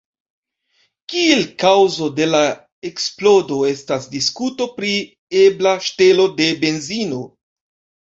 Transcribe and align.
Kiel 1.13 1.43
kaŭzo 1.63 2.07
de 2.21 2.27
la 2.31 2.41
eksplodo 2.91 3.61
estas 3.75 4.11
diskuto 4.17 4.71
pri 4.81 4.97
ebla 5.47 5.79
ŝtelo 5.93 6.31
de 6.43 6.53
benzino. 6.67 7.27